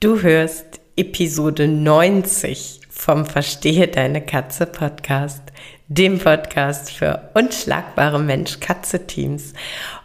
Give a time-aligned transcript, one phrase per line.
[0.00, 5.42] Du hörst Episode 90 vom Verstehe deine Katze Podcast,
[5.88, 9.54] dem Podcast für unschlagbare Mensch-Katze-Teams.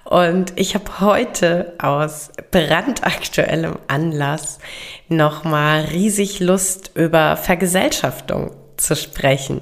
[0.03, 4.57] Und ich habe heute aus brandaktuellem Anlass
[5.09, 9.61] nochmal riesig Lust über Vergesellschaftung zu sprechen.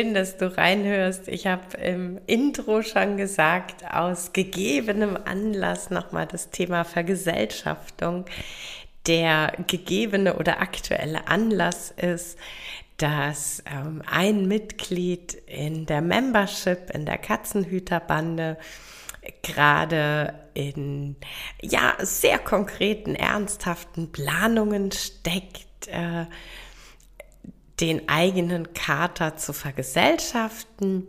[0.00, 1.28] Schön, dass du reinhörst.
[1.28, 8.24] Ich habe im Intro schon gesagt, aus gegebenem Anlass nochmal das Thema Vergesellschaftung.
[9.06, 12.38] Der gegebene oder aktuelle Anlass ist,
[12.96, 18.56] dass ähm, ein Mitglied in der Membership, in der Katzenhüterbande,
[19.42, 21.16] gerade in
[21.60, 25.88] ja sehr konkreten, ernsthaften Planungen steckt.
[25.88, 26.24] Äh,
[27.80, 31.06] den eigenen Kater zu vergesellschaften.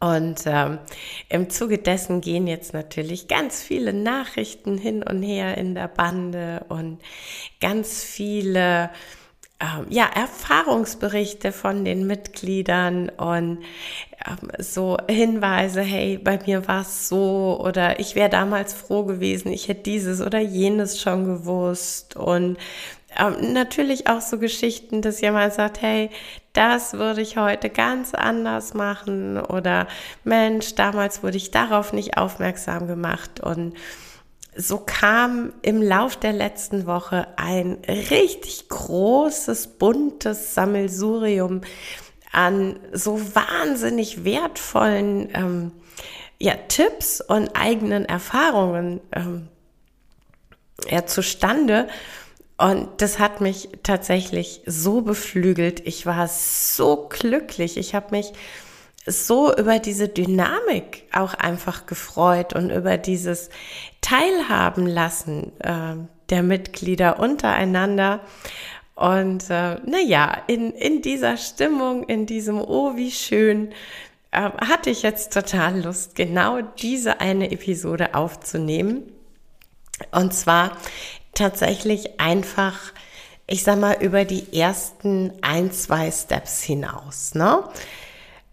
[0.00, 0.78] Und ähm,
[1.28, 6.64] im Zuge dessen gehen jetzt natürlich ganz viele Nachrichten hin und her in der Bande
[6.68, 7.00] und
[7.60, 8.90] ganz viele
[9.62, 13.58] ähm, ja, Erfahrungsberichte von den Mitgliedern und
[14.26, 19.52] ähm, so Hinweise, hey, bei mir war es so oder ich wäre damals froh gewesen,
[19.52, 22.56] ich hätte dieses oder jenes schon gewusst und
[23.18, 26.10] natürlich auch so Geschichten, dass jemand sagt, hey,
[26.52, 29.88] das würde ich heute ganz anders machen oder
[30.24, 33.74] Mensch, damals wurde ich darauf nicht aufmerksam gemacht und
[34.54, 41.62] so kam im Lauf der letzten Woche ein richtig großes, buntes Sammelsurium
[42.32, 45.72] an so wahnsinnig wertvollen ähm,
[46.38, 49.48] ja, Tipps und eigenen Erfahrungen ähm,
[50.90, 51.88] ja, zustande.
[52.62, 55.84] Und das hat mich tatsächlich so beflügelt.
[55.84, 57.76] Ich war so glücklich.
[57.76, 58.32] Ich habe mich
[59.04, 63.50] so über diese Dynamik auch einfach gefreut und über dieses
[64.00, 65.96] Teilhaben lassen äh,
[66.30, 68.20] der Mitglieder untereinander.
[68.94, 73.72] Und äh, naja, in, in dieser Stimmung, in diesem Oh, wie schön,
[74.30, 79.02] äh, hatte ich jetzt total Lust, genau diese eine Episode aufzunehmen.
[80.12, 80.76] Und zwar
[81.34, 82.92] tatsächlich einfach,
[83.46, 87.34] ich sag mal, über die ersten ein, zwei Steps hinaus.
[87.34, 87.64] Ne?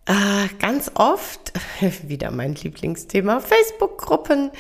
[0.06, 1.54] Äh, ganz oft,
[2.04, 4.52] wieder mein Lieblingsthema, Facebook-Gruppen.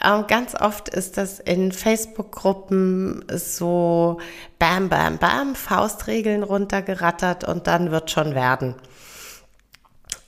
[0.00, 4.18] Äh, ganz oft ist das in Facebook-Gruppen so
[4.58, 8.74] Bam, Bam, Bam, Faustregeln runtergerattert und dann wird schon werden.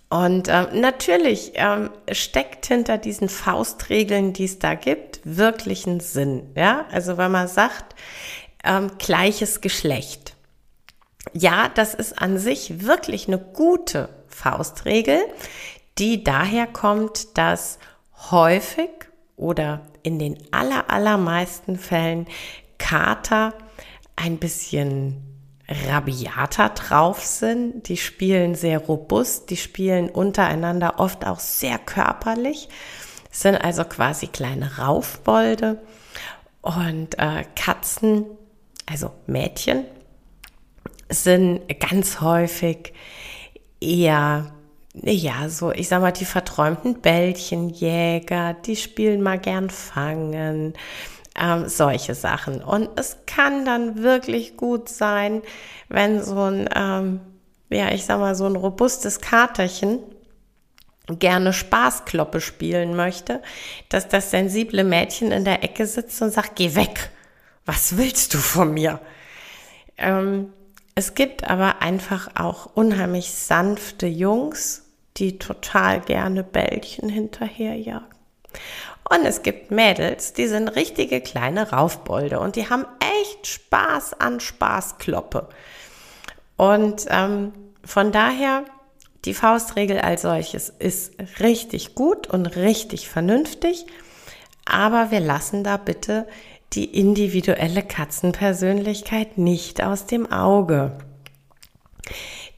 [0.08, 6.50] Und äh, natürlich ähm, steckt hinter diesen Faustregeln, die es da gibt, wirklich ein Sinn.
[6.54, 7.96] Ja, also wenn man sagt,
[8.62, 10.34] ähm, gleiches Geschlecht.
[11.32, 15.18] Ja, das ist an sich wirklich eine gute Faustregel,
[15.98, 17.78] die daher kommt, dass
[18.30, 18.90] häufig
[19.36, 22.26] oder in den aller, allermeisten Fällen
[22.78, 23.54] Kater
[24.14, 25.25] ein bisschen
[25.68, 27.88] rabiater drauf sind.
[27.88, 32.68] Die spielen sehr robust, die spielen untereinander oft auch sehr körperlich,
[33.30, 35.80] sind also quasi kleine Raufbolde.
[36.62, 38.24] Und äh, Katzen,
[38.86, 39.84] also Mädchen,
[41.08, 42.92] sind ganz häufig
[43.80, 44.52] eher,
[44.94, 50.74] ja, so, ich sag mal, die verträumten Bällchenjäger, die spielen mal gern fangen
[51.38, 52.62] ähm, solche Sachen.
[52.62, 55.42] Und es kann dann wirklich gut sein,
[55.88, 57.20] wenn so ein, ähm,
[57.70, 59.98] ja, ich sag mal, so ein robustes Katerchen
[61.08, 63.42] gerne Spaßkloppe spielen möchte,
[63.88, 67.10] dass das sensible Mädchen in der Ecke sitzt und sagt, geh weg.
[67.64, 69.00] Was willst du von mir?
[69.98, 70.52] Ähm,
[70.94, 74.84] es gibt aber einfach auch unheimlich sanfte Jungs,
[75.16, 78.06] die total gerne Bällchen hinterherjagen.
[79.08, 82.86] Und es gibt Mädels, die sind richtige kleine Raufbolde und die haben
[83.22, 85.48] echt Spaß an Spaßkloppe.
[86.56, 87.52] Und ähm,
[87.84, 88.64] von daher,
[89.24, 93.86] die Faustregel als solches ist richtig gut und richtig vernünftig,
[94.64, 96.26] aber wir lassen da bitte
[96.72, 100.98] die individuelle Katzenpersönlichkeit nicht aus dem Auge.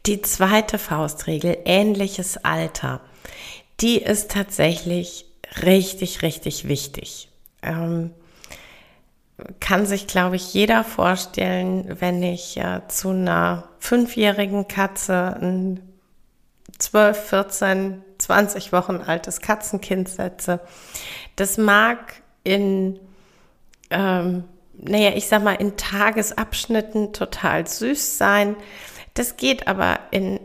[0.06, 3.02] Die zweite Faustregel, ähnliches Alter,
[3.80, 5.27] die ist tatsächlich
[5.62, 7.28] richtig, richtig wichtig.
[7.62, 8.12] Ähm,
[9.60, 15.80] kann sich, glaube ich, jeder vorstellen, wenn ich äh, zu einer fünfjährigen Katze ein
[16.78, 20.60] 12, 14, 20 Wochen altes Katzenkind setze.
[21.36, 22.98] Das mag in,
[23.90, 28.56] ähm, naja, ich sag mal, in Tagesabschnitten total süß sein.
[29.14, 30.40] Das geht aber in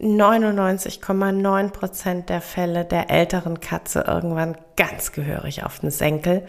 [0.00, 6.46] 99,9 Prozent der Fälle der älteren Katze irgendwann ganz gehörig auf den Senkel,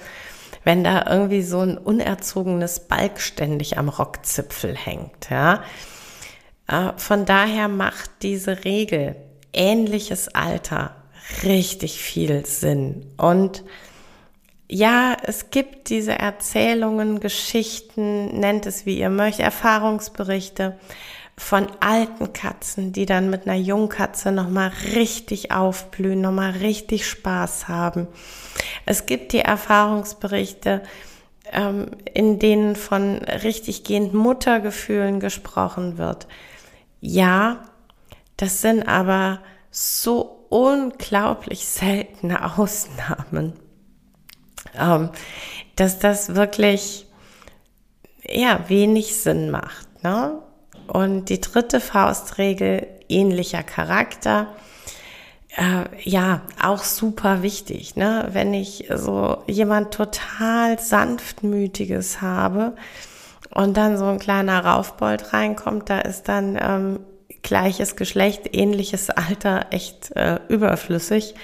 [0.64, 5.64] wenn da irgendwie so ein unerzogenes Balk ständig am Rockzipfel hängt, ja.
[6.68, 9.16] Äh, von daher macht diese Regel
[9.54, 10.96] ähnliches Alter
[11.44, 13.64] richtig viel Sinn und
[14.74, 20.78] ja, es gibt diese Erzählungen, Geschichten, nennt es wie ihr möchtet, Erfahrungsberichte
[21.42, 28.08] von alten Katzen, die dann mit einer Jungkatze nochmal richtig aufblühen, nochmal richtig Spaß haben.
[28.86, 30.84] Es gibt die Erfahrungsberichte,
[31.52, 36.28] ähm, in denen von richtig gehenden Muttergefühlen gesprochen wird.
[37.02, 37.64] Ja,
[38.38, 39.42] das sind aber
[39.72, 43.54] so unglaublich seltene Ausnahmen,
[44.80, 45.10] ähm,
[45.76, 47.08] dass das wirklich
[48.24, 50.04] ja wenig Sinn macht.
[50.04, 50.40] Ne?
[50.92, 54.48] Und die dritte Faustregel, ähnlicher Charakter,
[55.56, 57.96] äh, ja, auch super wichtig.
[57.96, 58.28] Ne?
[58.34, 62.74] Wenn ich so jemand total sanftmütiges habe
[63.52, 67.00] und dann so ein kleiner Raufbold reinkommt, da ist dann ähm,
[67.42, 71.36] gleiches Geschlecht, ähnliches Alter echt äh, überflüssig.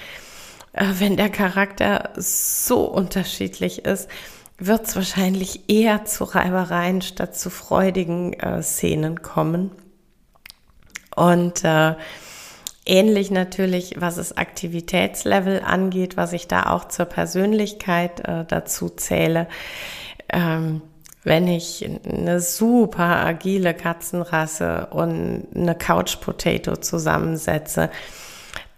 [0.73, 4.09] Äh, wenn der Charakter so unterschiedlich ist,
[4.57, 9.71] wird es wahrscheinlich eher zu Reibereien statt zu freudigen äh, Szenen kommen.
[11.15, 11.95] Und äh,
[12.85, 19.47] ähnlich natürlich, was das Aktivitätslevel angeht, was ich da auch zur Persönlichkeit äh, dazu zähle.
[20.29, 20.81] Ähm,
[21.23, 27.89] wenn ich eine super agile Katzenrasse und eine Couch Potato zusammensetze,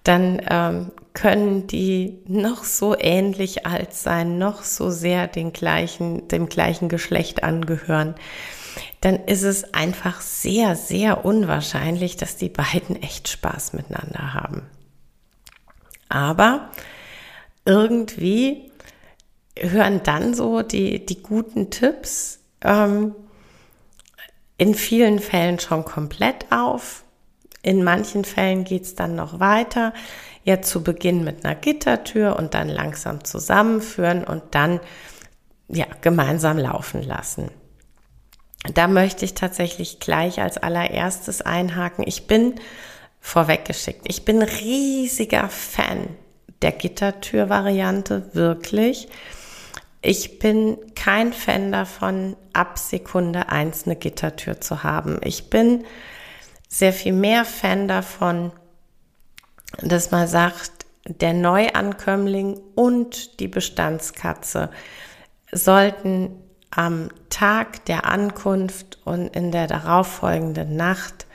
[0.04, 6.48] dann ähm, können die noch so ähnlich alt sein, noch so sehr den gleichen, dem
[6.48, 8.16] gleichen Geschlecht angehören,
[9.02, 14.64] dann ist es einfach sehr, sehr unwahrscheinlich, dass die beiden echt Spaß miteinander haben.
[16.08, 16.70] Aber
[17.66, 18.72] irgendwie
[19.58, 23.16] hören dann so die, die guten Tipps ähm,
[24.58, 27.04] in vielen Fällen schon komplett auf.
[27.62, 29.94] In manchen Fällen geht es dann noch weiter
[30.44, 34.80] ja zu Beginn mit einer Gittertür und dann langsam zusammenführen und dann
[35.68, 37.52] ja gemeinsam laufen lassen.
[38.74, 42.04] Da möchte ich tatsächlich gleich als allererstes einhaken.
[42.08, 42.56] Ich bin
[43.22, 44.02] vorweggeschickt.
[44.08, 46.10] Ich bin riesiger Fan
[46.62, 49.08] der Gittertür-Variante, wirklich.
[50.02, 55.20] Ich bin kein Fan davon, ab Sekunde eins eine Gittertür zu haben.
[55.24, 55.86] Ich bin
[56.70, 58.54] sehr viel mehr Fan davon,
[59.82, 60.72] dass man sagt,
[61.06, 64.70] der Neuankömmling und die Bestandskatze
[65.52, 66.30] sollten
[66.72, 71.26] am Tag der Ankunft und in der darauffolgenden Nacht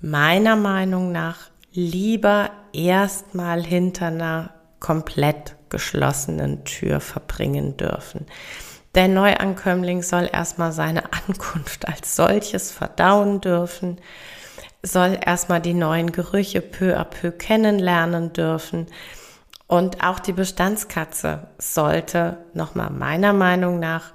[0.00, 8.26] meiner Meinung nach lieber erstmal hinter einer komplett geschlossenen Tür verbringen dürfen.
[8.94, 13.98] Der Neuankömmling soll erstmal seine Ankunft als solches verdauen dürfen
[14.84, 18.86] soll erstmal die neuen Gerüche peu à peu kennenlernen dürfen.
[19.66, 24.12] Und auch die Bestandskatze sollte nochmal meiner Meinung nach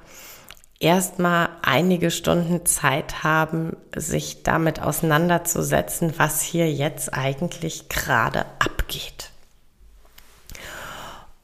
[0.79, 9.31] erstmal einige Stunden Zeit haben, sich damit auseinanderzusetzen, was hier jetzt eigentlich gerade abgeht.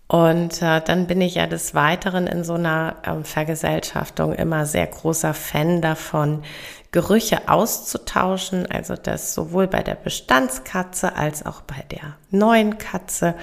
[0.08, 4.86] Und äh, dann bin ich ja des Weiteren in so einer ähm, Vergesellschaftung immer sehr
[4.86, 6.44] großer Fan davon,
[6.92, 13.36] Gerüche auszutauschen, also dass sowohl bei der Bestandskatze als auch bei der neuen Katze,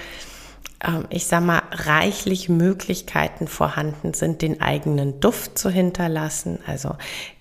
[0.83, 6.95] ähm, ich sag mal, reichlich Möglichkeiten vorhanden sind, den eigenen Duft zu hinterlassen, also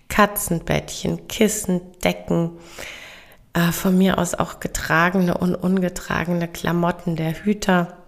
[0.08, 2.58] Katzenbettchen, Kissen, Decken,
[3.54, 8.01] äh, von mir aus auch getragene und ungetragene Klamotten der Hüter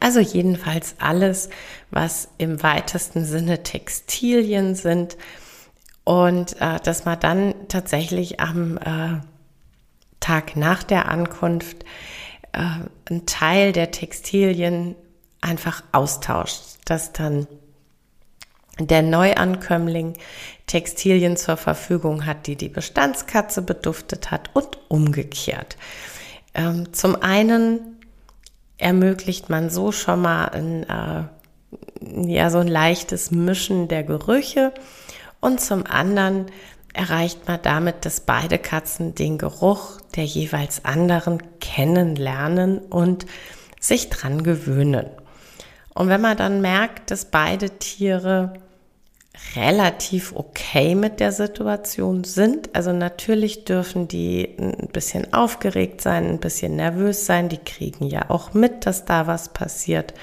[0.00, 1.48] Also jedenfalls alles,
[1.90, 5.16] was im weitesten Sinne Textilien sind
[6.04, 9.20] und äh, dass man dann tatsächlich am äh,
[10.20, 11.84] Tag nach der Ankunft
[12.52, 12.58] äh,
[13.08, 14.94] einen Teil der Textilien
[15.40, 17.46] einfach austauscht, dass dann
[18.78, 20.14] der Neuankömmling
[20.66, 25.76] Textilien zur Verfügung hat, die die Bestandskatze beduftet hat und umgekehrt.
[26.54, 27.97] Ähm, zum einen
[28.78, 34.72] ermöglicht man so schon mal ein, äh, ja, so ein leichtes Mischen der Gerüche
[35.40, 36.46] und zum anderen
[36.94, 43.26] erreicht man damit, dass beide Katzen den Geruch der jeweils anderen kennenlernen und
[43.78, 45.06] sich dran gewöhnen.
[45.94, 48.54] Und wenn man dann merkt, dass beide Tiere
[49.56, 52.74] relativ okay mit der Situation sind.
[52.74, 57.48] Also natürlich dürfen die ein bisschen aufgeregt sein, ein bisschen nervös sein.
[57.48, 60.14] Die kriegen ja auch mit, dass da was passiert.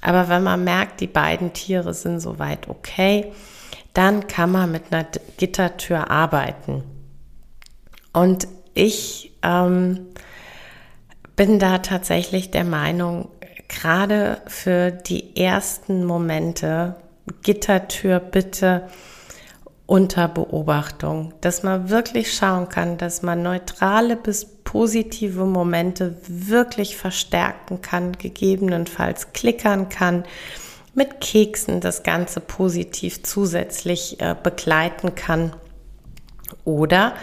[0.00, 3.32] Aber wenn man merkt, die beiden Tiere sind soweit okay,
[3.94, 6.84] dann kann man mit einer Gittertür arbeiten.
[8.12, 10.06] Und ich ähm,
[11.34, 13.28] bin da tatsächlich der Meinung,
[13.68, 16.96] gerade für die ersten Momente
[17.42, 18.88] Gittertür bitte
[19.86, 27.82] unter Beobachtung, dass man wirklich schauen kann, dass man neutrale bis positive Momente wirklich verstärken
[27.82, 30.24] kann, gegebenenfalls klickern kann,
[30.94, 35.54] mit Keksen das Ganze positiv zusätzlich äh, begleiten kann.
[36.64, 37.14] Oder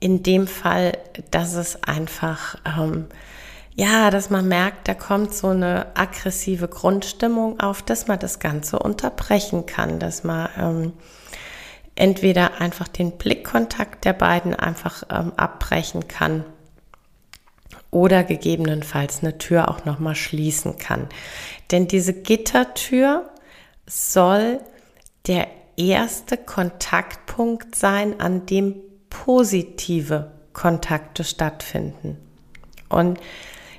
[0.00, 0.92] in dem Fall,
[1.30, 3.06] dass es einfach ähm,
[3.76, 8.78] ja, dass man merkt, da kommt so eine aggressive Grundstimmung auf, dass man das Ganze
[8.78, 10.92] unterbrechen kann, dass man ähm,
[11.94, 16.44] entweder einfach den Blickkontakt der beiden einfach ähm, abbrechen kann
[17.90, 21.08] oder gegebenenfalls eine Tür auch noch mal schließen kann.
[21.70, 23.28] Denn diese Gittertür
[23.86, 24.60] soll
[25.26, 28.76] der erste Kontaktpunkt sein, an dem
[29.10, 32.16] positive Kontakte stattfinden.
[32.88, 33.20] Und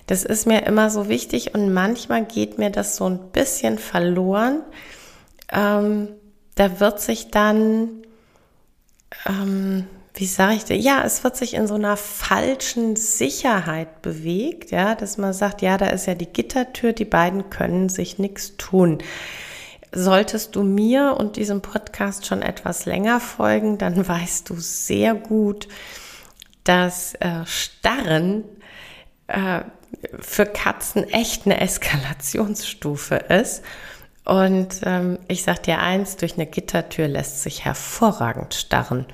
[0.07, 4.61] das ist mir immer so wichtig und manchmal geht mir das so ein bisschen verloren.
[5.51, 6.09] Ähm,
[6.55, 7.89] da wird sich dann,
[9.25, 10.83] ähm, wie sage ich das?
[10.83, 15.77] Ja, es wird sich in so einer falschen Sicherheit bewegt, ja, dass man sagt, ja,
[15.77, 18.99] da ist ja die Gittertür, die beiden können sich nichts tun.
[19.91, 25.67] Solltest du mir und diesem Podcast schon etwas länger folgen, dann weißt du sehr gut,
[26.63, 28.45] dass äh, Starren
[29.27, 29.61] äh,
[30.19, 33.63] für Katzen echt eine Eskalationsstufe ist.
[34.25, 39.05] Und ähm, ich sag dir eins, durch eine Gittertür lässt sich hervorragend starren.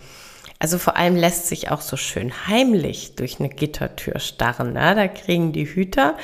[0.60, 4.74] Also vor allem lässt sich auch so schön heimlich durch eine Gittertür starren.
[4.74, 4.96] Ne?
[4.96, 6.18] Da kriegen die Hüter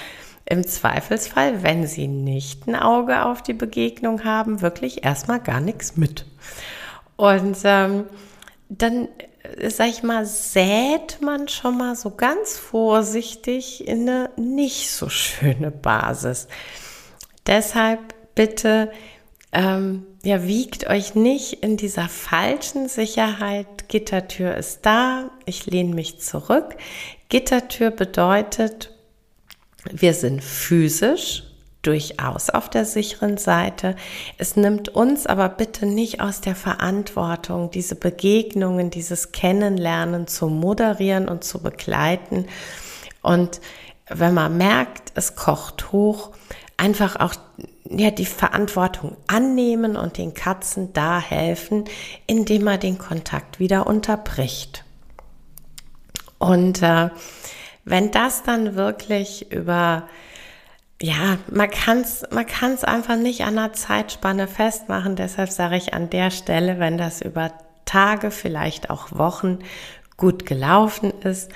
[0.46, 5.96] im Zweifelsfall, wenn sie nicht ein Auge auf die Begegnung haben, wirklich erstmal gar nichts
[5.96, 6.26] mit.
[7.16, 8.06] Und ähm,
[8.70, 9.10] dann
[9.68, 15.72] sag ich mal, sät man schon mal so ganz vorsichtig in eine nicht so schöne
[15.72, 16.48] Basis.
[17.48, 18.00] Deshalb
[18.36, 18.92] bitte,
[19.52, 23.88] ähm, ja, wiegt euch nicht in dieser falschen Sicherheit.
[23.88, 26.76] Gittertür ist da, ich lehne mich zurück.
[27.30, 28.94] Gittertür bedeutet,
[29.92, 31.49] wir sind physisch
[31.82, 33.96] durchaus auf der sicheren Seite.
[34.38, 41.30] Es nimmt uns aber bitte nicht aus der Verantwortung, diese Begegnungen, dieses Kennenlernen zu moderieren
[41.30, 42.48] und zu begleiten.
[43.22, 43.62] Und
[44.10, 46.32] wenn man merkt, es kocht hoch,
[46.76, 47.36] einfach auch
[47.90, 51.86] ja, die Verantwortung annehmen und den Katzen da helfen,
[52.28, 54.84] indem man den Kontakt wieder unterbricht.
[56.38, 57.10] Und äh,
[57.86, 60.08] wenn das dann wirklich über
[61.02, 65.16] ja, man kann es man kann's einfach nicht an einer Zeitspanne festmachen.
[65.16, 67.54] Deshalb sage ich an der Stelle, wenn das über
[67.86, 69.60] Tage, vielleicht auch Wochen
[70.18, 71.50] gut gelaufen ist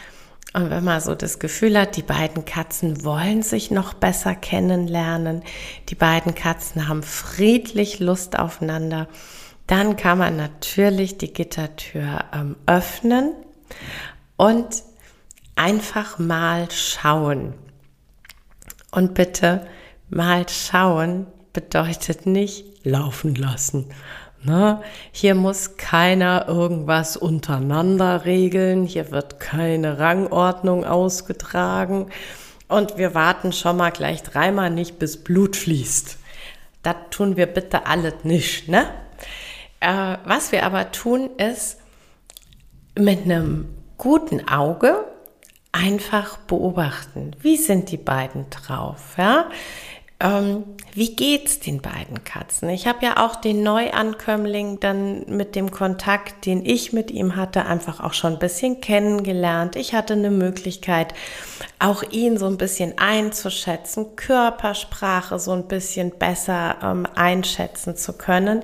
[0.53, 5.41] und wenn man so das Gefühl hat, die beiden Katzen wollen sich noch besser kennenlernen,
[5.89, 9.07] die beiden Katzen haben friedlich Lust aufeinander,
[9.65, 13.33] dann kann man natürlich die Gittertür ähm, öffnen
[14.37, 14.83] und
[15.55, 17.55] einfach mal schauen.
[18.93, 19.65] Und bitte
[20.09, 23.89] mal schauen bedeutet nicht laufen lassen.
[24.43, 24.81] Ne?
[25.11, 32.11] Hier muss keiner irgendwas untereinander regeln, hier wird keine Rangordnung ausgetragen
[32.67, 36.17] und wir warten schon mal gleich dreimal nicht, bis Blut fließt.
[36.83, 38.67] Das tun wir bitte alles nicht.
[38.67, 38.85] Ne?
[39.79, 41.79] Äh, was wir aber tun, ist
[42.95, 45.05] mit einem guten Auge
[45.73, 47.35] einfach beobachten.
[47.41, 49.15] Wie sind die beiden drauf?
[49.17, 49.49] Ja?
[50.23, 50.63] ähm,
[50.93, 52.69] wie geht's den beiden Katzen?
[52.69, 57.65] Ich habe ja auch den Neuankömmling dann mit dem Kontakt, den ich mit ihm hatte,
[57.65, 59.75] einfach auch schon ein bisschen kennengelernt.
[59.75, 61.13] Ich hatte eine Möglichkeit,
[61.77, 68.63] auch ihn so ein bisschen einzuschätzen, Körpersprache so ein bisschen besser ähm, einschätzen zu können.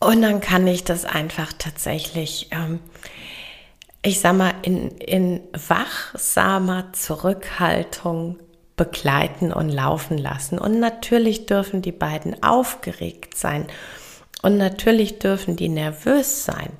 [0.00, 2.80] Und dann kann ich das einfach tatsächlich, ähm,
[4.02, 8.38] ich sag mal, in, in wachsamer Zurückhaltung
[8.76, 10.58] begleiten und laufen lassen.
[10.58, 13.66] Und natürlich dürfen die beiden aufgeregt sein.
[14.42, 16.70] Und natürlich dürfen die nervös sein.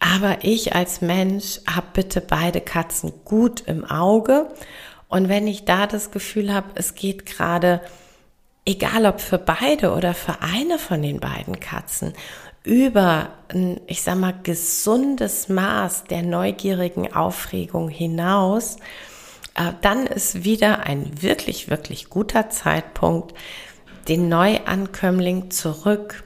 [0.00, 4.48] Aber ich als Mensch habe bitte beide Katzen gut im Auge.
[5.08, 7.80] Und wenn ich da das Gefühl habe, es geht gerade,
[8.64, 12.12] egal ob für beide oder für eine von den beiden Katzen,
[12.68, 18.76] über ein, ich sag mal, gesundes Maß der neugierigen Aufregung hinaus,
[19.54, 23.34] äh, dann ist wieder ein wirklich, wirklich guter Zeitpunkt,
[24.06, 26.24] den Neuankömmling zurück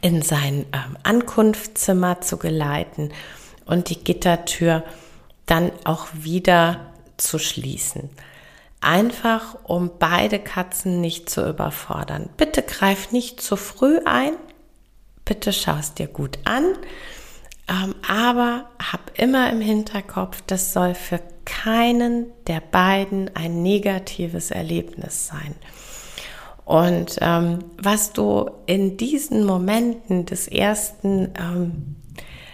[0.00, 3.10] in sein ähm, Ankunftszimmer zu geleiten
[3.66, 4.82] und die Gittertür
[5.44, 6.86] dann auch wieder
[7.18, 8.08] zu schließen.
[8.80, 12.30] Einfach, um beide Katzen nicht zu überfordern.
[12.38, 14.32] Bitte greif nicht zu früh ein.
[15.24, 16.64] Bitte schau es dir gut an.
[17.66, 25.26] Ähm, aber hab immer im Hinterkopf, das soll für keinen der beiden ein negatives Erlebnis
[25.28, 25.54] sein.
[26.64, 31.96] Und ähm, was du in diesen Momenten des ersten, ähm,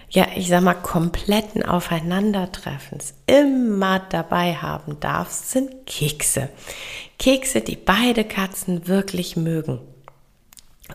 [0.09, 6.49] ja, ich sag mal, kompletten Aufeinandertreffens immer dabei haben darfst, sind Kekse.
[7.19, 9.81] Kekse, die beide Katzen wirklich mögen.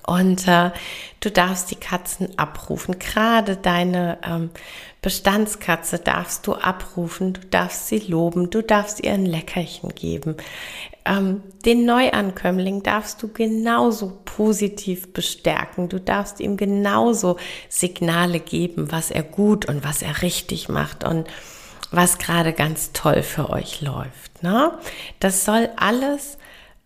[0.05, 0.71] Und äh,
[1.19, 2.99] du darfst die Katzen abrufen.
[2.99, 4.49] Gerade deine ähm,
[5.01, 7.33] Bestandskatze darfst du abrufen.
[7.33, 8.49] Du darfst sie loben.
[8.49, 10.35] Du darfst ihr ein Leckerchen geben.
[11.05, 15.89] Ähm, den Neuankömmling darfst du genauso positiv bestärken.
[15.89, 17.37] Du darfst ihm genauso
[17.69, 21.27] Signale geben, was er gut und was er richtig macht und
[21.91, 24.41] was gerade ganz toll für euch läuft.
[24.41, 24.71] Ne?
[25.19, 26.37] Das soll alles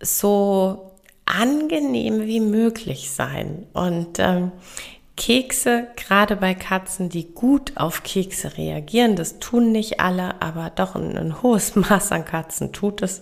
[0.02, 0.88] so
[1.30, 3.68] angenehm wie möglich sein.
[3.74, 4.52] Und ähm,
[5.15, 10.96] Kekse, gerade bei Katzen, die gut auf Kekse reagieren, das tun nicht alle, aber doch
[10.96, 13.22] ein, ein hohes Maß an Katzen tut es.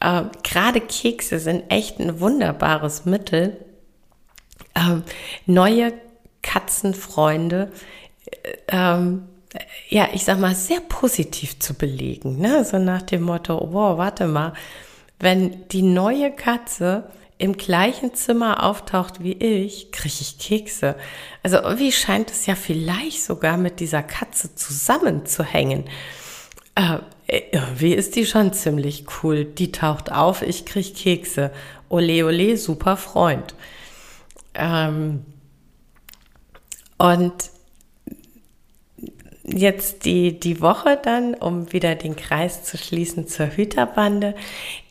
[0.00, 3.56] Äh, gerade Kekse sind echt ein wunderbares Mittel,
[4.74, 5.00] äh,
[5.46, 5.92] neue
[6.42, 7.72] Katzenfreunde,
[8.42, 9.28] äh, ähm,
[9.88, 12.38] ja, ich sag mal, sehr positiv zu belegen.
[12.38, 12.64] Ne?
[12.64, 14.52] So nach dem Motto, wow, warte mal,
[15.18, 20.96] wenn die neue Katze im gleichen Zimmer auftaucht wie ich, kriege ich Kekse.
[21.42, 25.84] Also irgendwie scheint es ja vielleicht sogar mit dieser Katze zusammenzuhängen.
[26.74, 29.44] Äh, irgendwie ist die schon ziemlich cool.
[29.44, 31.50] Die taucht auf, ich kriege Kekse.
[31.88, 33.54] Ole, ole, super Freund.
[34.54, 35.24] Ähm,
[36.98, 37.50] und
[39.46, 44.34] jetzt die, die Woche dann, um wieder den Kreis zu schließen zur Hüterbande,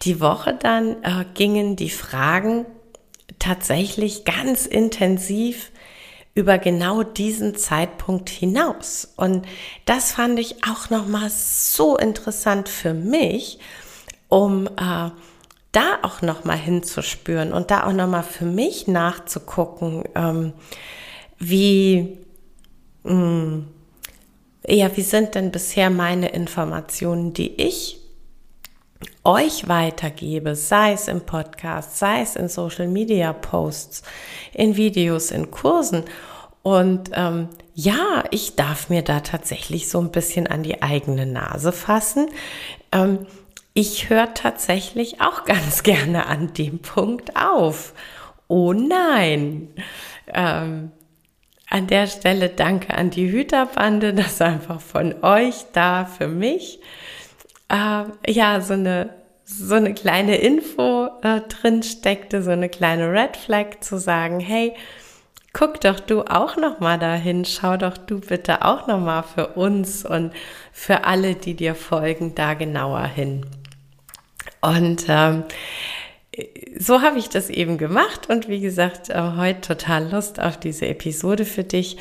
[0.03, 2.65] die Woche dann äh, gingen die Fragen
[3.39, 5.71] tatsächlich ganz intensiv
[6.35, 9.13] über genau diesen Zeitpunkt hinaus.
[9.15, 9.45] Und
[9.85, 13.59] das fand ich auch nochmal so interessant für mich,
[14.27, 15.09] um äh,
[15.71, 20.53] da auch nochmal hinzuspüren und da auch nochmal für mich nachzugucken, ähm,
[21.37, 22.17] wie,
[23.03, 23.67] mh, hm,
[24.67, 27.99] ja, wie sind denn bisher meine Informationen, die ich
[29.23, 34.04] euch weitergebe, sei es im Podcast, sei es in Social Media Posts,
[34.54, 36.04] in Videos, in Kursen.
[36.63, 41.71] Und ähm, ja, ich darf mir da tatsächlich so ein bisschen an die eigene Nase
[41.71, 42.30] fassen.
[42.91, 43.28] Ähm,
[43.73, 47.93] ich höre tatsächlich auch ganz gerne an dem Punkt auf.
[48.47, 49.69] Oh nein.
[50.34, 50.91] Ähm,
[51.69, 56.80] an der Stelle danke an die Hüterbande, dass einfach von euch da für mich
[57.69, 59.10] äh, ja so eine
[59.47, 64.73] so eine kleine Info äh, drin steckte, so eine kleine Red Flag zu sagen, hey,
[65.54, 69.49] guck doch du auch noch mal dahin, schau doch du bitte auch noch mal für
[69.49, 70.34] uns und
[70.73, 73.45] für alle, die dir folgen, da genauer hin.
[74.62, 75.43] Und ähm,
[76.77, 80.87] so habe ich das eben gemacht und wie gesagt, äh, heute total Lust auf diese
[80.87, 81.97] Episode für dich.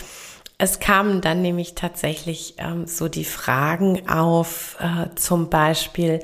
[0.56, 6.20] Es kamen dann nämlich tatsächlich ähm, so die Fragen auf, äh, zum Beispiel,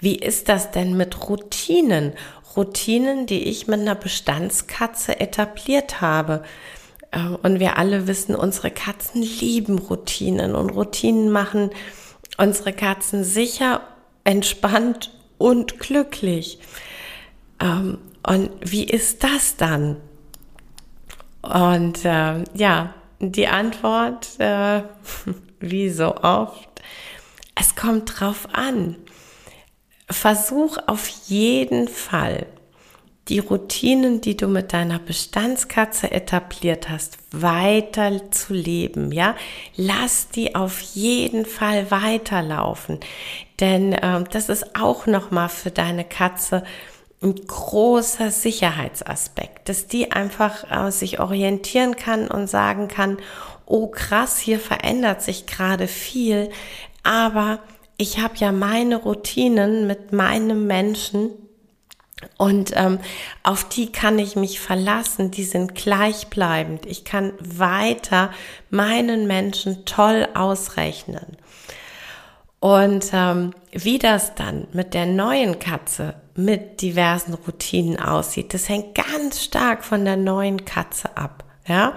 [0.00, 2.12] wie ist das denn mit Routinen?
[2.56, 6.42] Routinen, die ich mit einer Bestandskatze etabliert habe.
[7.10, 11.70] Äh, und wir alle wissen, unsere Katzen lieben Routinen und Routinen machen
[12.36, 13.82] unsere Katzen sicher,
[14.24, 16.58] entspannt und glücklich.
[17.60, 19.96] Ähm, und wie ist das dann?
[21.42, 24.82] Und äh, ja, die Antwort, äh,
[25.60, 26.68] wie so oft,
[27.54, 28.96] es kommt drauf an.
[30.08, 32.46] Versuch auf jeden Fall,
[33.28, 39.36] die Routinen, die du mit deiner Bestandskatze etabliert hast, weiter zu leben, ja?
[39.76, 42.98] Lass die auf jeden Fall weiterlaufen,
[43.60, 46.64] denn äh, das ist auch noch mal für deine Katze
[47.22, 53.18] ein großer Sicherheitsaspekt, dass die einfach äh, sich orientieren kann und sagen kann,
[53.66, 56.50] oh krass, hier verändert sich gerade viel,
[57.02, 57.58] aber
[57.98, 61.30] ich habe ja meine Routinen mit meinem Menschen
[62.36, 62.98] und ähm,
[63.42, 66.86] auf die kann ich mich verlassen, die sind gleichbleibend.
[66.86, 68.30] Ich kann weiter
[68.68, 71.36] meinen Menschen toll ausrechnen.
[72.60, 78.94] Und ähm, wie das dann mit der neuen Katze mit diversen Routinen aussieht, das hängt
[78.94, 81.44] ganz stark von der neuen Katze ab.
[81.66, 81.96] Ja,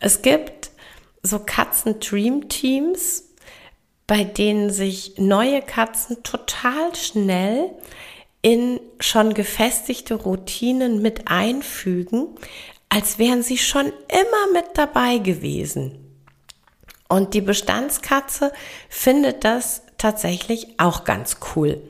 [0.00, 0.70] es gibt
[1.22, 3.24] so Katzen-Dream-Teams,
[4.06, 7.70] bei denen sich neue Katzen total schnell
[8.42, 12.28] in schon gefestigte Routinen mit einfügen,
[12.88, 15.98] als wären sie schon immer mit dabei gewesen.
[17.08, 18.52] Und die Bestandskatze
[18.88, 21.80] findet das tatsächlich auch ganz cool.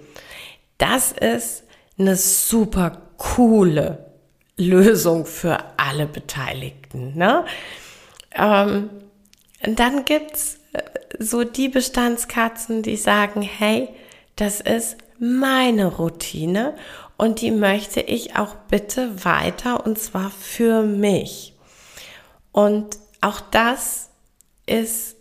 [0.78, 1.61] Das ist
[2.02, 4.12] eine super coole
[4.56, 7.16] Lösung für alle Beteiligten.
[7.16, 7.44] Ne?
[8.34, 8.90] Ähm,
[9.62, 10.82] dann gibt's äh,
[11.18, 13.88] so die Bestandskatzen, die sagen, hey,
[14.36, 16.74] das ist meine Routine
[17.16, 21.54] und die möchte ich auch bitte weiter und zwar für mich.
[22.50, 24.10] Und auch das
[24.66, 25.16] ist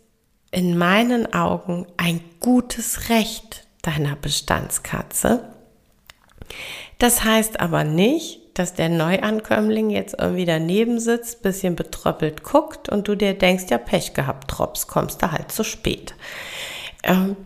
[0.50, 5.54] in meinen Augen ein gutes Recht deiner Bestandskatze.
[6.98, 13.08] Das heißt aber nicht, dass der Neuankömmling jetzt irgendwie daneben sitzt, bisschen betröppelt guckt und
[13.08, 16.16] du dir denkst, ja, Pech gehabt, Trops, kommst du halt zu spät.
[17.04, 17.38] Ähm,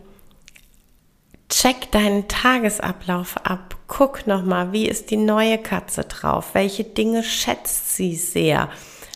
[1.48, 3.76] check deinen Tagesablauf ab.
[3.86, 6.50] Guck nochmal, wie ist die neue Katze drauf?
[6.54, 8.68] Welche Dinge schätzt sie sehr?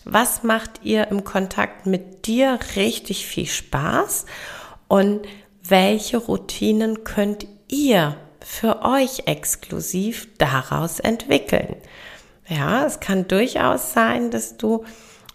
[0.05, 4.27] Was macht ihr im Kontakt mit dir richtig viel Spaß?
[4.89, 5.27] Und
[5.63, 11.77] welche Routinen könnt ihr für euch exklusiv daraus entwickeln.
[12.49, 14.85] Ja, es kann durchaus sein, dass du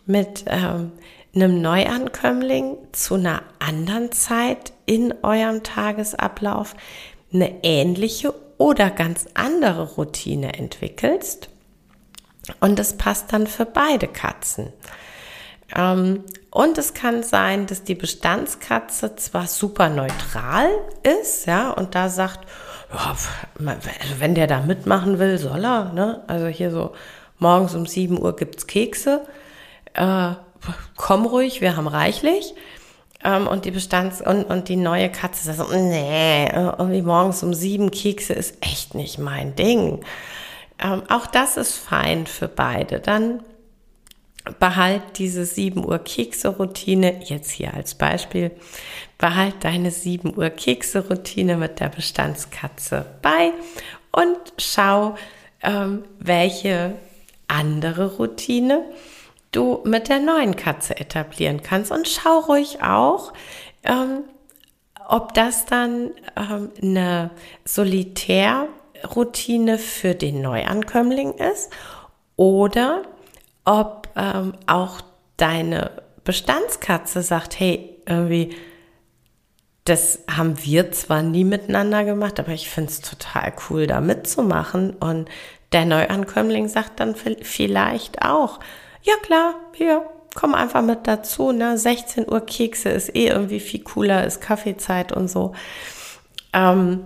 [0.05, 0.91] mit ähm,
[1.33, 6.75] einem Neuankömmling zu einer anderen Zeit in eurem Tagesablauf
[7.33, 11.49] eine ähnliche oder ganz andere Routine entwickelst.
[12.59, 14.71] Und das passt dann für beide Katzen.
[15.75, 20.69] Ähm, und es kann sein, dass die Bestandskatze zwar super neutral
[21.03, 22.47] ist, ja, und da sagt,
[22.95, 23.15] ja,
[24.19, 25.91] wenn der da mitmachen will, soll er.
[25.93, 26.23] Ne?
[26.27, 26.93] Also hier so
[27.39, 29.25] morgens um 7 Uhr gibt's Kekse.
[29.93, 30.31] Äh,
[30.95, 32.53] komm ruhig, wir haben reichlich.
[33.23, 37.53] Ähm, und die Bestands- und, und die neue Katze sagt so, nee, irgendwie morgens um
[37.53, 40.01] sieben Kekse ist echt nicht mein Ding.
[40.79, 42.99] Ähm, auch das ist fein für beide.
[42.99, 43.41] Dann
[44.60, 48.51] behalt diese 7 Uhr Kekse-Routine, jetzt hier als Beispiel,
[49.17, 53.51] behalt deine 7 Uhr Kekse-Routine mit der Bestandskatze bei
[54.12, 55.15] und schau,
[55.62, 56.95] ähm, welche
[57.47, 58.84] andere Routine
[59.51, 61.91] du mit der neuen Katze etablieren kannst.
[61.91, 63.34] Und schau ruhig auch,
[63.84, 64.23] ähm,
[65.08, 67.31] ob das dann ähm, eine
[67.63, 71.71] Solitärroutine für den Neuankömmling ist
[72.36, 73.03] oder
[73.63, 75.01] ob ähm, auch
[75.38, 75.91] deine
[76.23, 78.56] Bestandskatze sagt, hey, irgendwie,
[79.84, 84.91] das haben wir zwar nie miteinander gemacht, aber ich finde es total cool, da mitzumachen.
[84.91, 85.30] Und
[85.71, 88.60] der Neuankömmling sagt dann vielleicht auch,
[89.04, 91.51] ja klar, hier, komm einfach mit dazu.
[91.51, 91.78] Ne?
[91.78, 95.54] 16 Uhr Kekse ist eh irgendwie viel cooler, ist Kaffeezeit und so.
[96.54, 97.06] Ähm,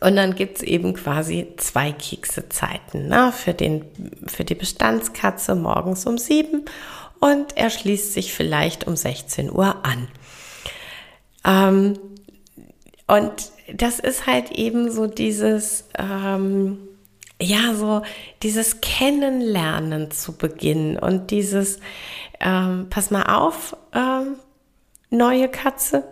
[0.00, 3.32] und dann gibt's eben quasi zwei Keksezeiten ne?
[3.32, 3.84] für, den,
[4.26, 6.64] für die Bestandskatze morgens um sieben
[7.20, 10.08] und er schließt sich vielleicht um 16 Uhr an.
[11.44, 11.98] Ähm,
[13.06, 13.32] und
[13.72, 16.78] das ist halt eben so dieses, ähm,
[17.40, 18.02] ja, so
[18.42, 21.80] dieses Kennenlernen zu Beginn und dieses,
[22.40, 24.36] ähm, pass mal auf, ähm,
[25.10, 26.04] neue Katze,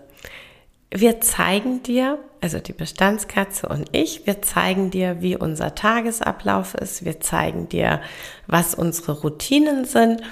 [0.90, 7.04] wir zeigen dir, also die Bestandskatze und ich, wir zeigen dir, wie unser Tagesablauf ist,
[7.04, 8.00] wir zeigen dir,
[8.46, 10.22] was unsere Routinen sind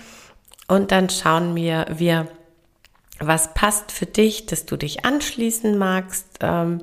[0.68, 2.28] und dann schauen wir, wir
[3.20, 6.80] was passt für dich, dass du dich anschließen magst, ähm,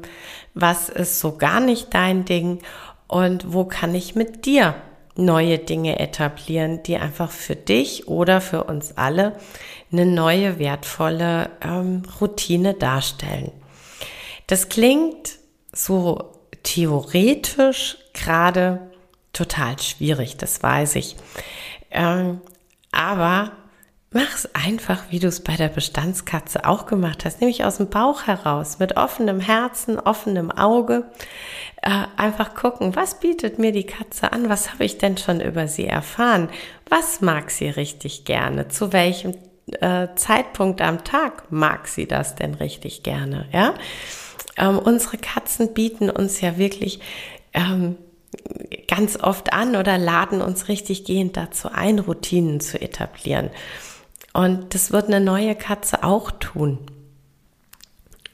[0.53, 2.59] was ist so gar nicht dein Ding
[3.07, 4.75] und wo kann ich mit dir
[5.15, 9.35] neue Dinge etablieren, die einfach für dich oder für uns alle
[9.91, 13.51] eine neue, wertvolle ähm, Routine darstellen.
[14.51, 15.39] Das klingt
[15.71, 16.33] so
[16.63, 18.91] theoretisch gerade
[19.31, 21.15] total schwierig, das weiß ich.
[21.89, 22.41] Ähm,
[22.91, 23.53] aber
[24.11, 27.87] mach es einfach, wie du es bei der Bestandskatze auch gemacht hast, nämlich aus dem
[27.87, 31.05] Bauch heraus, mit offenem Herzen, offenem Auge.
[31.81, 34.49] Äh, einfach gucken, was bietet mir die Katze an?
[34.49, 36.49] Was habe ich denn schon über sie erfahren?
[36.89, 38.67] Was mag sie richtig gerne?
[38.67, 39.33] Zu welchem
[39.79, 43.47] äh, Zeitpunkt am Tag mag sie das denn richtig gerne?
[43.53, 43.75] Ja,
[44.57, 46.99] ähm, unsere Katzen bieten uns ja wirklich
[47.53, 47.97] ähm,
[48.87, 53.49] ganz oft an oder laden uns richtig gehend dazu ein, Routinen zu etablieren.
[54.33, 56.79] Und das wird eine neue Katze auch tun.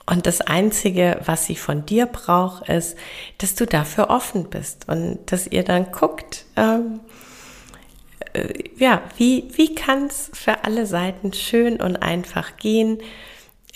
[0.09, 2.97] Und das Einzige, was sie von dir braucht, ist,
[3.39, 7.01] dass du dafür offen bist und dass ihr dann guckt, ähm,
[8.33, 12.99] äh, ja, wie, wie kann es für alle Seiten schön und einfach gehen.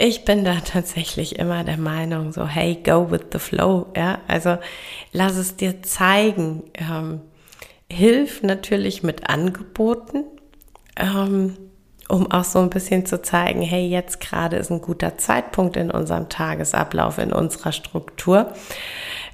[0.03, 4.57] Ich bin da tatsächlich immer der Meinung, so, hey, go with the flow, ja, also
[5.11, 6.63] lass es dir zeigen.
[6.73, 7.21] Ähm,
[7.87, 10.23] hilf natürlich mit Angeboten.
[10.95, 11.55] Ähm,
[12.09, 15.91] um auch so ein bisschen zu zeigen, hey, jetzt gerade ist ein guter Zeitpunkt in
[15.91, 18.53] unserem Tagesablauf, in unserer Struktur.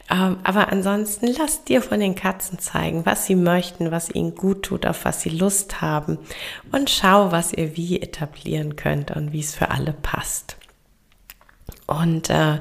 [0.09, 4.63] Ähm, aber ansonsten lass dir von den Katzen zeigen, was sie möchten, was ihnen gut
[4.63, 6.17] tut, auf was sie Lust haben
[6.71, 10.55] und schau, was ihr wie etablieren könnt und wie es für alle passt.
[11.87, 12.59] Und äh,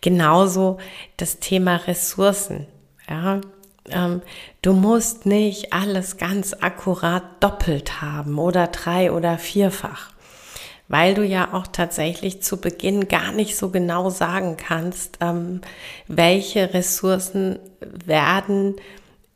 [0.00, 0.78] genauso
[1.16, 2.66] das Thema Ressourcen.
[3.08, 3.40] Ja,
[3.88, 4.22] ähm,
[4.62, 10.10] du musst nicht alles ganz akkurat doppelt haben oder drei oder vierfach,
[10.90, 15.60] weil du ja auch tatsächlich zu Beginn gar nicht so genau sagen kannst, ähm,
[16.08, 17.60] welche Ressourcen
[18.04, 18.74] werden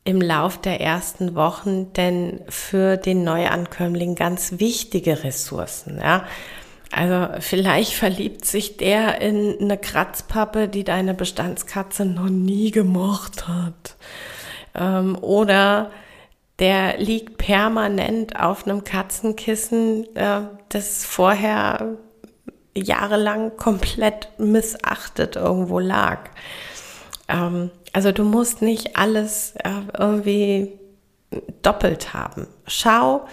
[0.03, 6.27] im Lauf der ersten Wochen denn für den Neuankömmling ganz wichtige Ressourcen, ja.
[6.91, 13.97] Also vielleicht verliebt sich der in eine Kratzpappe, die deine Bestandskatze noch nie gemocht hat.
[14.75, 15.91] Ähm, oder
[16.59, 21.97] der liegt permanent auf einem Katzenkissen, äh, das vorher
[22.77, 26.31] jahrelang komplett missachtet irgendwo lag.
[27.29, 30.79] Ähm, also du musst nicht alles äh, irgendwie
[31.63, 32.47] doppelt haben.
[32.67, 33.27] Schau,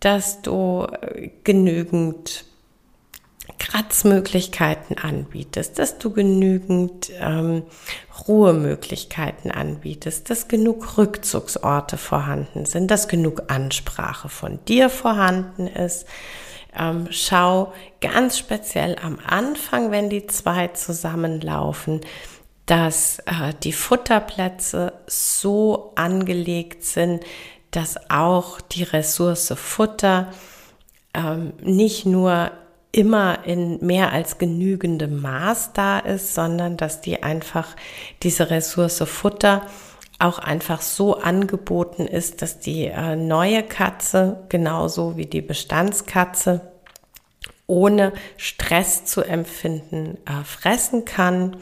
[0.00, 2.44] dass du äh, genügend
[3.62, 7.62] Kratzmöglichkeiten anbietest, dass du genügend ähm,
[8.26, 16.06] Ruhemöglichkeiten anbietest, dass genug Rückzugsorte vorhanden sind, dass genug Ansprache von dir vorhanden ist.
[16.76, 22.00] Ähm, schau ganz speziell am Anfang, wenn die zwei zusammenlaufen,
[22.66, 27.22] dass äh, die Futterplätze so angelegt sind,
[27.70, 30.32] dass auch die Ressource Futter
[31.14, 32.50] ähm, nicht nur
[32.92, 37.74] immer in mehr als genügendem Maß da ist, sondern dass die einfach
[38.22, 39.62] diese Ressource Futter
[40.18, 46.72] auch einfach so angeboten ist, dass die äh, neue Katze genauso wie die Bestandskatze
[47.66, 51.56] ohne Stress zu empfinden äh, fressen kann.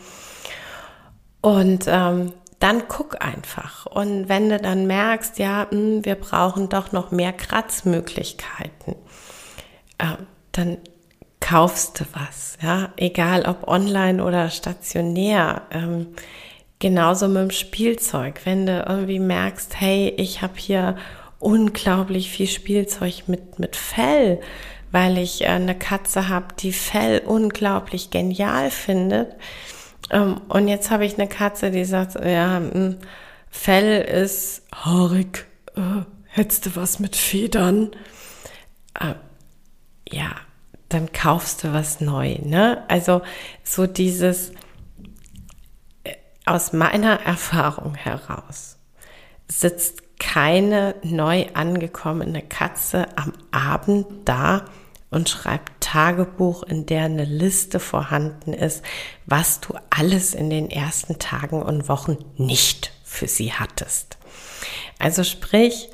[1.40, 3.86] Und ähm, dann guck einfach.
[3.86, 8.96] Und wenn du dann merkst, ja, mh, hm, wir brauchen doch noch mehr Kratzmöglichkeiten,
[9.98, 10.16] äh,
[10.52, 10.76] dann
[11.40, 15.62] kaufst du was, ja, egal ob online oder stationär.
[15.70, 16.08] Ähm,
[16.78, 20.96] genauso mit dem Spielzeug, wenn du irgendwie merkst, hey, ich habe hier
[21.38, 24.40] unglaublich viel Spielzeug mit mit Fell,
[24.92, 29.34] weil ich äh, eine Katze habe, die Fell unglaublich genial findet.
[30.10, 32.96] Ähm, und jetzt habe ich eine Katze, die sagt, ja, mh, hm,
[33.50, 35.46] Fell ist haarig.
[35.76, 37.90] Äh, hättest du was mit Federn?
[38.94, 39.14] Äh,
[40.08, 40.30] ja,
[40.90, 42.36] dann kaufst du was neu.
[42.42, 42.84] Ne?
[42.88, 43.22] Also
[43.64, 44.50] so dieses
[46.04, 48.76] äh, aus meiner Erfahrung heraus
[49.48, 54.66] sitzt keine neu angekommene Katze am Abend da
[55.10, 58.84] und schreibt Tagebuch, in der eine Liste vorhanden ist,
[59.26, 64.18] was du alles in den ersten Tagen und Wochen nicht für sie hattest.
[64.98, 65.88] Also sprich,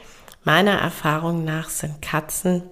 [0.45, 2.65] meiner Erfahrung nach sind Katzen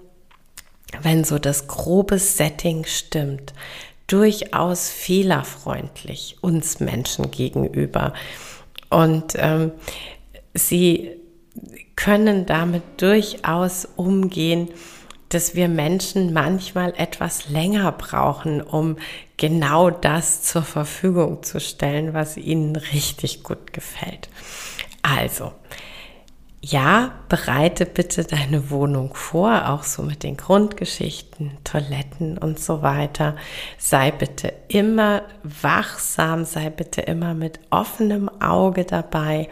[1.02, 3.52] wenn so das grobe Setting stimmt,
[4.06, 8.12] durchaus fehlerfreundlich uns Menschen gegenüber.
[8.90, 9.72] Und ähm,
[10.52, 11.10] sie
[11.96, 14.68] können damit durchaus umgehen,
[15.28, 18.96] dass wir Menschen manchmal etwas länger brauchen, um
[19.36, 24.28] genau das zur Verfügung zu stellen, was ihnen richtig gut gefällt.
[25.02, 25.52] Also,
[26.66, 33.36] ja, bereite bitte deine Wohnung vor, auch so mit den Grundgeschichten, Toiletten und so weiter.
[33.76, 39.50] Sei bitte immer wachsam, sei bitte immer mit offenem Auge dabei,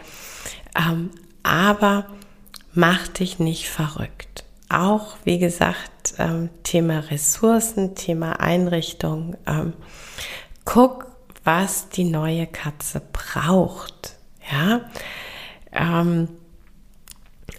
[0.75, 1.11] ähm,
[1.43, 2.07] aber
[2.73, 4.43] mach dich nicht verrückt.
[4.69, 9.37] Auch, wie gesagt, ähm, Thema Ressourcen, Thema Einrichtung.
[9.45, 9.73] Ähm,
[10.65, 11.05] guck,
[11.43, 14.15] was die neue Katze braucht.
[14.51, 14.81] Ja,
[15.71, 16.27] ähm,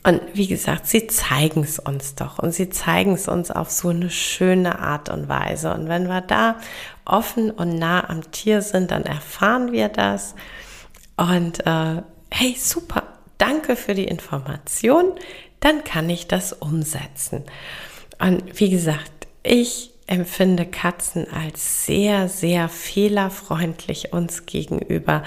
[0.07, 3.89] und wie gesagt, sie zeigen es uns doch und sie zeigen es uns auf so
[3.89, 5.73] eine schöne Art und Weise.
[5.73, 6.61] Und wenn wir da
[7.07, 10.35] offen und nah am Tier sind, dann erfahren wir das.
[11.17, 13.05] Und äh, hey, super,
[13.39, 15.13] danke für die Information,
[15.61, 17.45] dann kann ich das umsetzen.
[18.19, 25.23] Und wie gesagt, ich empfinde Katzen als sehr, sehr fehlerfreundlich uns gegenüber,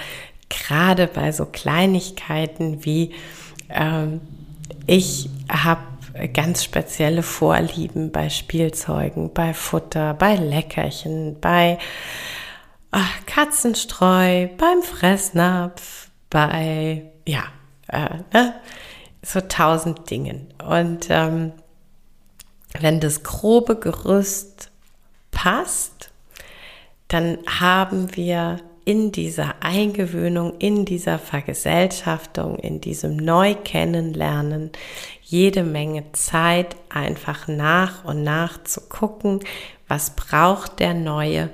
[0.50, 3.16] gerade bei so Kleinigkeiten wie
[3.70, 4.22] ähm,
[4.88, 5.82] ich habe
[6.34, 11.78] ganz spezielle Vorlieben bei Spielzeugen, bei Futter, bei Leckerchen, bei
[12.92, 17.44] ach, Katzenstreu, beim Fressnapf, bei, ja,
[17.90, 18.56] äh, ne,
[19.22, 20.54] so tausend Dingen.
[20.66, 21.52] Und ähm,
[22.80, 24.72] wenn das grobe Gerüst
[25.32, 26.12] passt,
[27.08, 34.72] dann haben wir in dieser Eingewöhnung, in dieser Vergesellschaftung, in diesem Neukennenlernen
[35.22, 39.42] jede Menge Zeit, einfach nach und nach zu gucken,
[39.90, 41.50] was braucht der Neue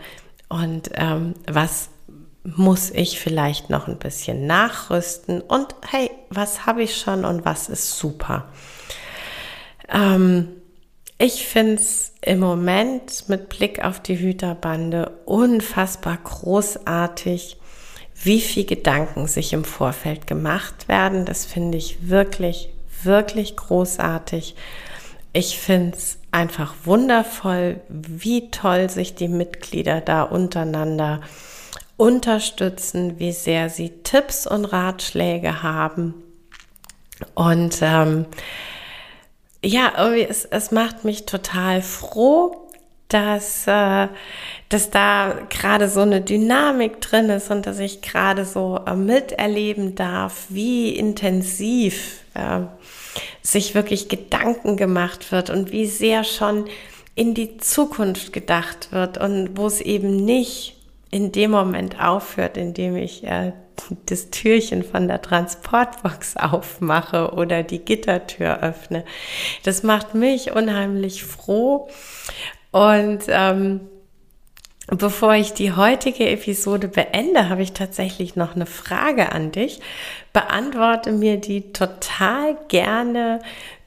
[0.47, 1.89] und ähm, was
[2.43, 7.67] muss ich vielleicht noch ein bisschen nachrüsten und hey, was habe ich schon und was
[7.67, 8.47] ist super.
[9.91, 10.49] Ähm,
[11.17, 17.57] ich finde es im Moment mit Blick auf die Hüterbande unfassbar großartig,
[18.23, 21.25] wie viel Gedanken sich im Vorfeld gemacht werden.
[21.25, 22.69] Das finde ich wirklich,
[23.03, 24.55] wirklich großartig.
[25.33, 31.21] Ich finde es einfach wundervoll, wie toll sich die Mitglieder da untereinander
[31.97, 36.15] unterstützen, wie sehr sie Tipps und Ratschläge haben.
[37.35, 38.25] Und ähm,
[39.63, 42.67] ja, irgendwie es, es macht mich total froh,
[43.07, 44.07] dass, äh,
[44.69, 49.95] dass da gerade so eine Dynamik drin ist und dass ich gerade so äh, miterleben
[49.95, 52.61] darf, wie intensiv äh,
[53.41, 56.65] sich wirklich Gedanken gemacht wird und wie sehr schon
[57.15, 60.75] in die Zukunft gedacht wird und wo es eben nicht
[61.11, 63.53] in dem Moment aufhört, in dem ich äh,
[64.05, 69.03] das Türchen von der Transportbox aufmache oder die Gittertür öffne.
[69.63, 71.89] Das macht mich unheimlich froh.
[72.71, 73.81] Und ähm,
[74.87, 79.79] bevor ich die heutige Episode beende, habe ich tatsächlich noch eine Frage an dich.
[80.33, 83.39] Beantworte mir die total gerne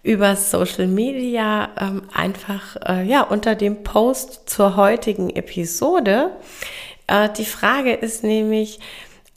[0.03, 6.31] über Social Media ähm, einfach äh, ja unter dem Post zur heutigen Episode.
[7.09, 8.79] Äh, die Frage ist nämlich,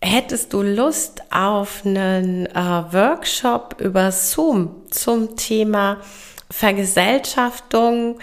[0.02, 5.98] Hättest du Lust auf einen äh, Workshop über Zoom zum Thema
[6.50, 8.20] Vergesellschaftung,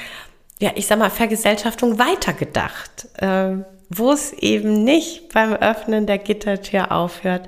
[0.59, 3.57] ja, ich sag mal, Vergesellschaftung weitergedacht, äh,
[3.91, 7.47] wo es eben nicht beim Öffnen der Gittertür aufhört.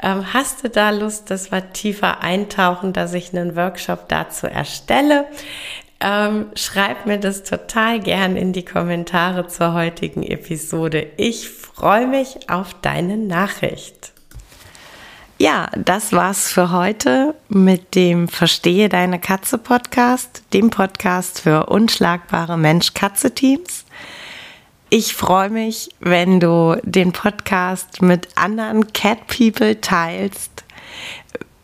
[0.00, 5.26] Ähm, hast du da Lust, dass wir tiefer eintauchen, dass ich einen Workshop dazu erstelle?
[6.06, 11.06] Ähm, schreib mir das total gern in die Kommentare zur heutigen Episode.
[11.16, 14.12] Ich freue mich auf deine Nachricht.
[15.38, 22.58] Ja, das war's für heute mit dem Verstehe deine Katze Podcast, dem Podcast für unschlagbare
[22.58, 23.86] Mensch-Katze-Teams.
[24.90, 30.64] Ich freue mich, wenn du den Podcast mit anderen Cat People teilst,